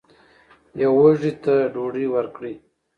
یو 0.81 0.91
وږي 1.01 1.33
ته 1.43 1.53
ډوډۍ 1.73 2.05
ورکړئ. 2.15 2.55